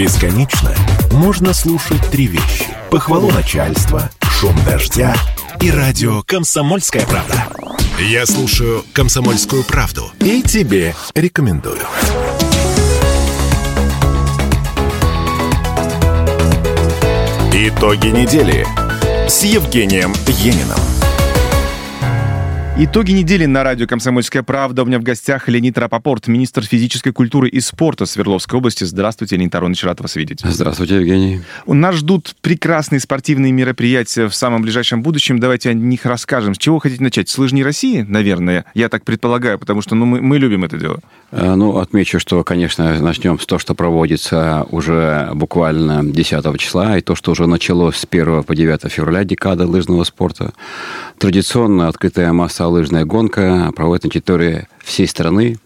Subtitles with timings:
[0.00, 0.74] Бесконечно
[1.12, 2.64] можно слушать три вещи.
[2.90, 5.14] Похвалу начальства, шум дождя
[5.60, 7.48] и радио «Комсомольская правда».
[7.98, 11.82] Я слушаю «Комсомольскую правду» и тебе рекомендую.
[17.52, 18.66] Итоги недели
[19.28, 21.09] с Евгением Ениным.
[22.82, 24.84] Итоги недели на радио «Комсомольская правда».
[24.84, 28.84] У меня в гостях Леонид Рапопорт, министр физической культуры и спорта Свердловской области.
[28.84, 30.40] Здравствуйте, Леонид Аронович, рад вас видеть.
[30.42, 31.42] Здравствуйте, Евгений.
[31.66, 35.40] У нас ждут прекрасные спортивные мероприятия в самом ближайшем будущем.
[35.40, 36.54] Давайте о них расскажем.
[36.54, 37.28] С чего хотите начать?
[37.28, 38.64] С лыжни России, наверное?
[38.72, 41.00] Я так предполагаю, потому что ну, мы, мы любим это дело.
[41.32, 47.02] Э, ну, отмечу, что, конечно, начнем с того, что проводится уже буквально 10 числа, и
[47.02, 50.54] то, что уже началось с 1 по 9 февраля, декада лыжного спорта.
[51.20, 55.58] Традиционно открытая масса лыжная гонка проводится на территории всей страны.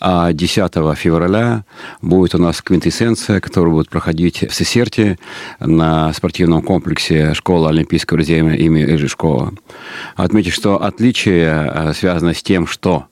[0.00, 1.66] А 10 февраля
[2.00, 5.18] будет у нас квинтэссенция, которая будет проходить в Сесерте
[5.60, 9.52] на спортивном комплексе школы Олимпийского резерва имени Рыжишкова.
[10.16, 13.04] Отмечу, что отличие э, связано с тем, что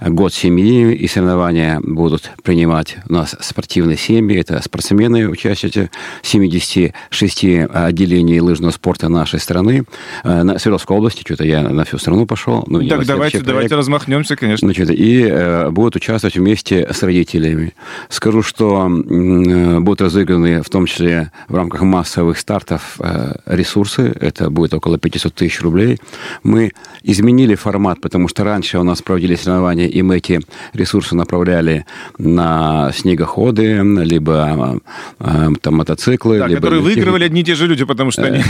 [0.00, 4.38] год семьи, и соревнования будут принимать у нас спортивные семьи.
[4.38, 5.90] Это спортсмены, участники
[6.22, 9.84] 76 отделений лыжного спорта нашей страны.
[10.24, 12.64] Э, на Свердловской области, что-то я на всю страну пошел.
[12.66, 14.66] Ну, так давайте, давайте размахнемся, конечно.
[14.66, 17.74] Значит, и э, будут участвовать вместе с родителями.
[18.08, 24.12] Скажу, что э, будут разыграны в том числе в рамках массовых стартов э, ресурсы.
[24.20, 25.98] Это будет около 500 тысяч рублей.
[26.42, 30.40] Мы изменили формат, потому что раньше у нас проводили соревнования соревнования, и мы эти
[30.72, 31.86] ресурсы направляли
[32.18, 34.80] на снегоходы, либо
[35.20, 36.38] э, там мотоциклы.
[36.38, 38.42] Да, либо которые выигрывали одни и те же люди, потому что они...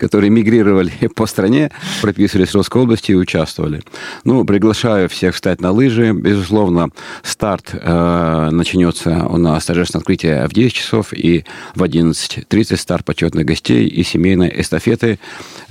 [0.00, 1.70] Которые мигрировали по стране,
[2.02, 3.82] прописывались в Русской области и участвовали.
[4.24, 6.12] Ну, приглашаю всех встать на лыжи.
[6.12, 6.88] Безусловно,
[7.22, 13.44] старт э, начнется у нас торжественное открытие в 10 часов и в 11.30 старт почетных
[13.44, 15.18] гостей и семейной эстафеты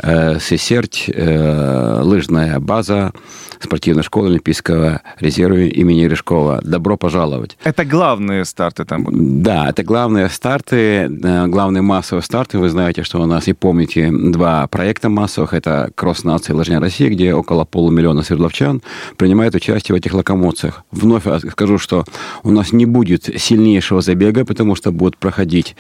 [0.02, 3.14] э, Сесерть, э, лыжная база,
[3.60, 6.62] спортивной школы Олимпийского резерва имени Рыжкова.
[6.64, 7.58] Добро пожаловать.
[7.64, 9.42] Это главные старты там будут?
[9.42, 12.60] Да, это главные старты, э, главные массовые старты.
[12.60, 15.54] Вы знаете, что у нас, и помните, два проекта массовых.
[15.54, 18.82] Это «Кросс нации Лыжня России», где около полумиллиона свердловчан
[19.18, 20.84] принимают участие в этих локомоциях.
[20.92, 22.06] Вновь скажу, что
[22.44, 25.76] у нас не будет сильнейшего забега, потому что будет проходить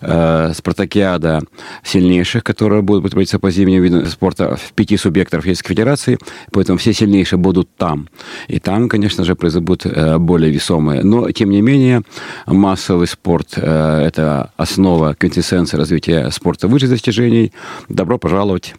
[0.00, 1.40] э, спартакиада
[1.82, 6.18] сильнейших, которая будет проводиться по зимним видам спорта в пяти субъектах Российской Федерации.
[6.52, 8.08] Поэтому все сильнейшие сильнейшие будут там.
[8.48, 11.02] И там, конечно же, произойдут э, более весомые.
[11.02, 12.02] Но, тем не менее,
[12.46, 17.52] массовый спорт э,– это основа, квинтэссенция развития спорта высших достижений.
[17.88, 18.74] Добро пожаловать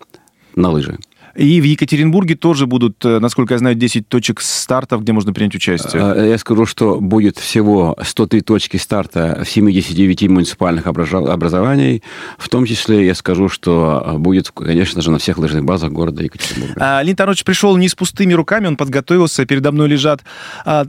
[0.55, 0.97] на лыжи.
[1.35, 5.55] И в Екатеринбурге тоже будут, э, насколько я знаю, 10 точек стартов, где можно принять
[5.55, 6.01] участие.
[6.15, 12.03] Э, я скажу, что будет всего 103 точки старта в 79 муниципальных образований.
[12.37, 16.23] В том числе я скажу, что э, будет, конечно же, на всех лыжных базах города
[16.23, 16.99] Екатеринбурга.
[16.99, 20.21] А, Тарович пришел не с пустыми руками, он подготовился, передо мной лежат
[20.65, 20.85] а,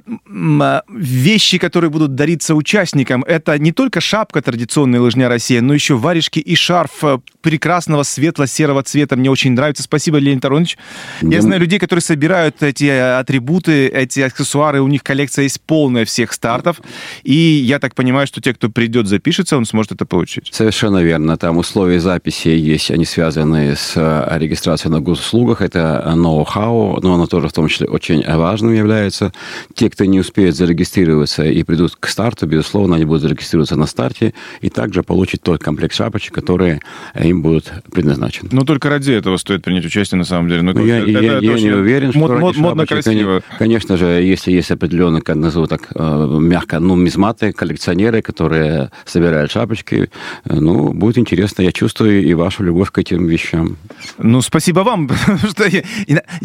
[0.60, 3.22] а, вещи, которые будут дариться участникам.
[3.24, 7.02] Это не только шапка традиционной лыжня России, но еще варежки и шарф
[7.42, 9.16] прекрасного светло-серого цвета.
[9.16, 9.82] Мне очень нравится.
[9.82, 10.78] Спасибо, Лен Таронович.
[11.20, 16.32] Я знаю людей, которые собирают эти атрибуты, эти аксессуары, у них коллекция есть полная всех
[16.32, 16.80] стартов,
[17.22, 20.48] и я так понимаю, что те, кто придет, запишется, он сможет это получить.
[20.52, 21.36] Совершенно верно.
[21.36, 27.26] Там условия записи есть, они связаны с э, регистрацией на госуслугах, это ноу-хау, но оно
[27.26, 29.32] тоже в том числе очень важным является.
[29.74, 34.34] Те, кто не успеет зарегистрироваться и придут к старту, безусловно, они будут зарегистрироваться на старте
[34.60, 36.80] и также получить тот комплект шапочек, которые
[37.18, 38.48] им будут предназначены.
[38.52, 40.62] Но только ради этого стоит принять участие на самом деле.
[40.62, 43.42] Ну, я, это, я, это я не уверен, что мод, мод, модно красиво.
[43.58, 49.50] Конечно же, если есть определенные, как назову так э, мягко, ну, мизматы, коллекционеры, которые собирают
[49.50, 50.10] шапочки,
[50.44, 51.62] э, ну, будет интересно.
[51.62, 53.76] Я чувствую и вашу любовь к этим вещам.
[54.18, 55.10] Ну, спасибо вам.
[55.50, 55.82] что я,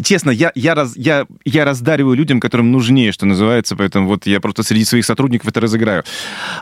[0.02, 4.40] честно, я, я, раз, я, я раздариваю людям, которым нужнее, что называется, поэтому вот я
[4.40, 6.02] просто среди своих сотрудников это разыграю.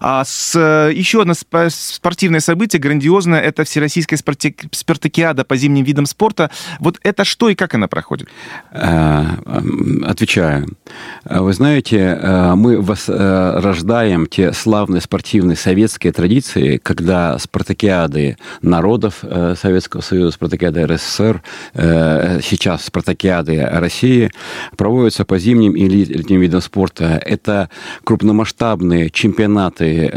[0.01, 1.33] А с, э, еще одно
[1.71, 6.51] спортивное событие, грандиозное, это Всероссийская спартакиада по зимним видам спорта.
[6.79, 8.29] Вот это что и как она проходит?
[8.73, 9.25] Э,
[10.05, 10.67] отвечаю.
[11.25, 20.01] Вы знаете, э, мы рождаем те славные спортивные советские традиции, когда спартакиады народов э, Советского
[20.01, 21.43] Союза, спартакиады РСФСР,
[22.43, 24.31] сейчас спартакиады России
[24.77, 27.21] проводятся по зимним и летним видам спорта.
[27.25, 27.71] Это
[28.05, 30.11] крупномасштабные чемпионаты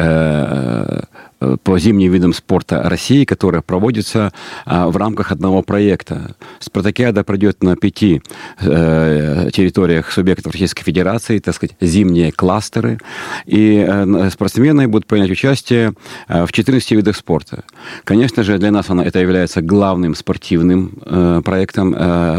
[1.63, 4.33] по зимним видам спорта России, которая проводится
[4.65, 6.35] в рамках одного проекта.
[6.59, 8.21] Спартакиада пройдет на пяти
[8.59, 12.99] территориях субъектов Российской Федерации, так сказать, зимние кластеры.
[13.45, 13.87] И
[14.31, 15.93] спортсмены будут принять участие
[16.27, 17.63] в 14 видах спорта.
[18.03, 21.93] Конечно же, для нас это является главным спортивным проектом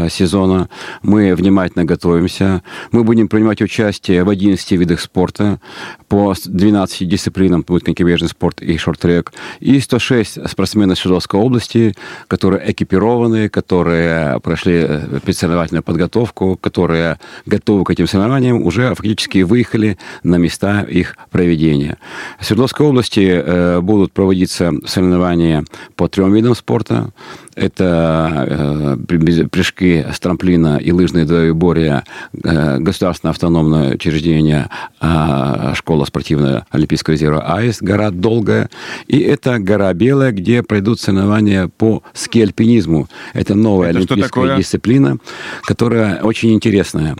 [0.09, 0.69] сезона.
[1.01, 2.61] Мы внимательно готовимся.
[2.91, 5.59] Мы будем принимать участие в 11 видах спорта
[6.11, 9.31] по 12 дисциплинам, будет конькобежный спорт и шорт-трек,
[9.61, 11.95] и 106 спортсменов Свердловской области,
[12.27, 19.97] которые экипированы, которые прошли э, предсоревновательную подготовку, которые готовы к этим соревнованиям, уже фактически выехали
[20.21, 21.97] на места их проведения.
[22.41, 25.63] В Свердловской области э, будут проводиться соревнования
[25.95, 27.11] по трем видам спорта.
[27.55, 32.03] Это э, прыжки с трамплина и лыжные двоеборья
[32.33, 34.69] э, государственное автономное учреждение
[35.01, 38.69] э, школа спортивная Олимпийского резерва АИС, гора Долгая.
[39.07, 43.09] И это гора Белая, где пройдут соревнования по ски-альпинизму.
[43.33, 45.17] Это новая это олимпийская дисциплина,
[45.63, 47.17] которая очень интересная.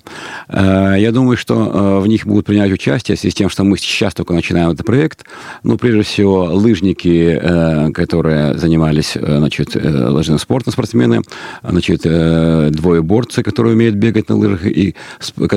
[0.50, 4.14] Я думаю, что в них будут принять участие, в связи с тем, что мы сейчас
[4.14, 5.26] только начинаем этот проект.
[5.64, 9.76] Ну, прежде всего, лыжники, которые занимались значит,
[10.22, 11.22] лыжным спортом спортсмены,
[11.64, 14.96] значит, э, двоеборцы, которые умеют бегать на лыжах и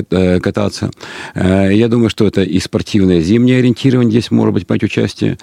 [0.09, 0.89] э, кататься.
[1.35, 5.37] Э, я думаю, что это и спортивное зимнее ориентирование здесь может быть принять участие.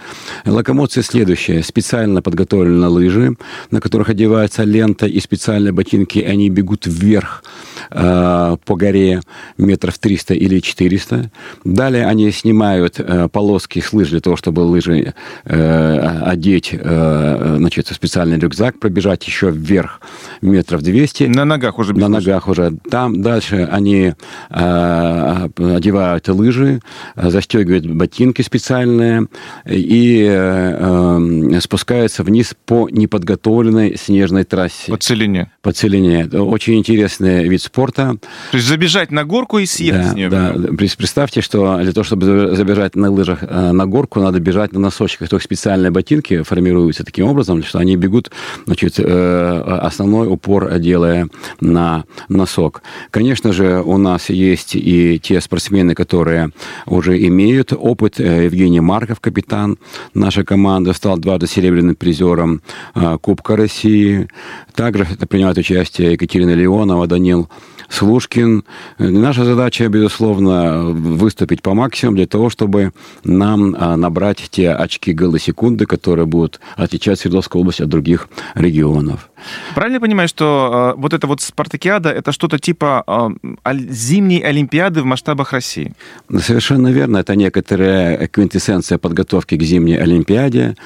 [0.44, 1.62] Локомоция следующая.
[1.62, 3.36] Специально подготовлены лыжи,
[3.70, 7.44] на которых одевается лента и специальные ботинки, они бегут вверх
[7.90, 9.20] по горе
[9.58, 11.30] метров 300 или 400.
[11.64, 13.00] Далее они снимают
[13.32, 15.14] полоски с лыж для того, чтобы лыжи
[15.44, 20.00] одеть значит, специальный рюкзак, пробежать бежать еще вверх
[20.40, 21.24] метров 200.
[21.24, 21.94] На ногах уже.
[21.94, 22.72] На ногах уже.
[22.90, 24.14] Там дальше они
[24.50, 26.80] э, одевают лыжи,
[27.16, 29.26] застегивают ботинки специальные
[29.66, 34.90] и э, спускаются вниз по неподготовленной снежной трассе.
[34.90, 35.50] По целине.
[35.62, 36.26] По целине.
[36.26, 38.16] Очень интересный вид спорта.
[38.50, 40.28] То есть забежать на горку и съехать да, с нее.
[40.30, 40.54] Да.
[40.96, 45.28] Представьте, что для того, чтобы забежать на лыжах э, на горку, надо бежать на носочках.
[45.28, 48.30] Только специальные ботинки формируются таким образом, что они бегут
[48.66, 51.28] значит, основной упор делая
[51.60, 52.82] на носок.
[53.10, 56.50] Конечно же, у нас есть и те спортсмены, которые
[56.86, 58.20] уже имеют опыт.
[58.20, 59.78] Э, Евгений Марков, капитан
[60.14, 62.62] нашей команды, стал дважды серебряным призером
[62.94, 64.28] э, Кубка России.
[64.74, 67.48] Также это принимает участие Екатерина Леонова, Данил
[67.92, 68.64] Слушкин.
[68.98, 72.92] Наша задача, безусловно, выступить по максимуму для того, чтобы
[73.22, 79.28] нам а, набрать те очки голосекунды, которые будут отличать Свердловскую область от других регионов.
[79.74, 83.04] Правильно я понимаю, что э, вот эта вот спартакиада это что-то типа
[83.64, 85.94] э, зимней Олимпиады в масштабах России?
[86.28, 87.18] Совершенно верно.
[87.18, 90.76] Это некоторая квинтэссенция подготовки к зимней Олимпиаде.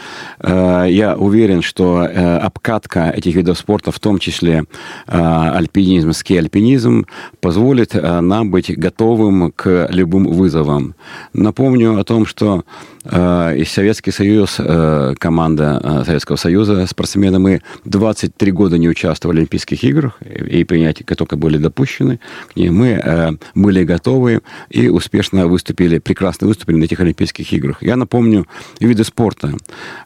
[0.40, 4.64] Э, я уверен, что э, обкатка этих видов спорта, в том числе
[5.06, 5.18] э,
[5.56, 7.06] альпинизм, ски-альпинизм,
[7.40, 10.94] позволит э, нам быть готовым к любым вызовам.
[11.32, 12.64] Напомню о том, что
[13.10, 19.38] и Советский Союз, э, команда э, Советского Союза, спортсмены, мы 23 три года не участвовали
[19.38, 22.20] в Олимпийских играх, и принятия только были допущены
[22.52, 27.82] к ним, мы э, были готовы и успешно выступили, прекрасно выступили на этих Олимпийских играх.
[27.82, 28.46] Я напомню
[28.78, 29.52] виды спорта.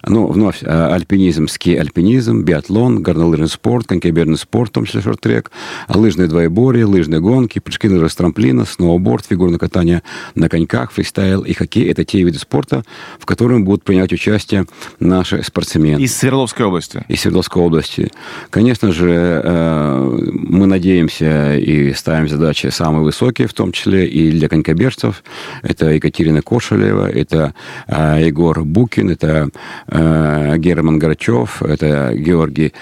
[0.06, 5.50] Ну, вновь, э, альпинизм, ски-альпинизм, биатлон, горнолыжный спорт, конькобежный спорт, в том числе шорт-трек,
[5.88, 10.02] лыжные двоеборье, лыжные гонки, прыжки на трамплина, сноуборд, фигурное катание
[10.34, 11.90] на коньках, фристайл и хоккей.
[11.90, 12.84] Это те виды спорта,
[13.18, 14.66] в которых будут принимать участие
[14.98, 16.00] наши спортсмены.
[16.00, 17.04] Из Свердловской области.
[17.08, 18.10] Из Свердловской области.
[18.50, 24.48] Конечно же, э, мы надеемся и ставим задачи самые высокие, в том числе и для
[24.48, 25.22] конькобежцев.
[25.62, 27.54] Это Екатерина Кошелева, это
[27.86, 29.48] э, Егор Букин, это
[29.88, 32.72] э, Герман Грачев, это Георгий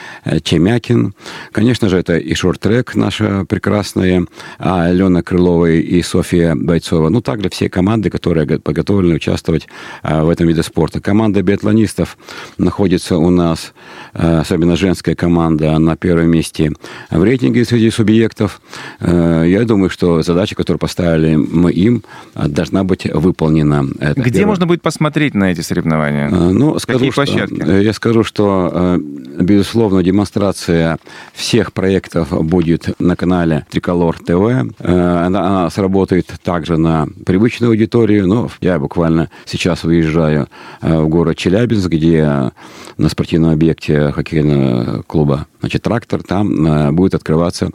[0.42, 1.14] Чемякин.
[1.52, 4.26] Конечно же, это и шорт-трек наша прекрасная,
[4.59, 7.09] а Алена Крылова и София Бойцова.
[7.09, 9.68] Ну, также все команды, которые подготовлены участвовать
[10.02, 11.00] в этом виде спорта.
[11.00, 12.17] Команда биатлонистов
[12.57, 13.73] находится у нас,
[14.12, 16.73] особенно женская команда, на первом месте
[17.11, 18.61] в рейтинге среди субъектов.
[19.00, 22.02] Э, я думаю, что задача, которую поставили мы им,
[22.35, 23.87] должна быть выполнена.
[24.00, 24.47] Это Где первое.
[24.47, 26.28] можно будет посмотреть на эти соревнования?
[26.28, 27.62] Э, ну, скажу, Какие площадки?
[27.62, 28.99] Что, я скажу, что, э,
[29.40, 30.99] безусловно, демонстрация
[31.33, 34.75] всех проектов будет на канале Триколор ТВ.
[34.81, 38.26] Она, она сработает также на привычную аудиторию.
[38.26, 40.49] Но я буквально сейчас выезжаю
[40.80, 42.52] в город Челябинск, где
[42.99, 47.71] на спортивном объекте хоккейного клуба, значит, трактор, там э, будет открываться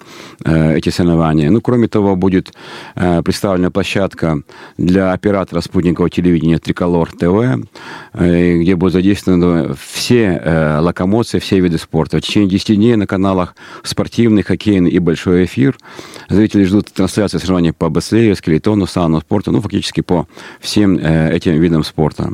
[0.46, 1.50] э, эти соревнования.
[1.50, 2.54] Ну, кроме того, будет
[2.96, 4.42] э, представлена площадка
[4.78, 7.66] для оператора спутникового телевидения Триколор ТВ.
[8.13, 12.18] э, где будут задействованы все э, локомоции, все виды спорта.
[12.18, 15.78] В течение 10 дней на каналах спортивный, хоккейный и большой эфир.
[16.30, 20.28] Зрители ждут трансляции соревнований по бобслею, скелетону, сауну, спорту, ну, фактически по
[20.60, 22.32] всем этим видам спорта.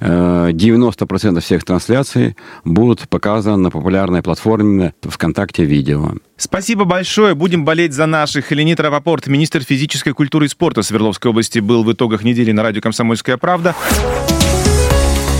[0.00, 6.14] 90% всех трансляций будут показаны на популярной платформе ВКонтакте видео.
[6.36, 7.34] Спасибо большое.
[7.34, 8.50] Будем болеть за наших.
[8.52, 12.80] Леонид Рапопорт, министр физической культуры и спорта Свердловской области, был в итогах недели на радио
[12.80, 13.74] «Комсомольская правда».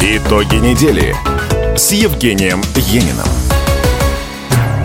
[0.03, 1.15] Итоги недели
[1.77, 3.27] с Евгением Ениным.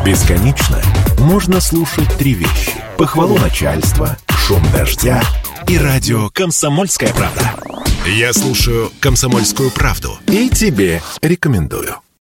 [0.06, 0.82] Бесконечно
[1.20, 2.74] можно слушать три вещи.
[2.98, 5.22] Похвалу начальства, шум дождя
[5.68, 7.54] и радио «Комсомольская правда».
[8.08, 11.98] Я слушаю «Комсомольскую правду» и тебе рекомендую.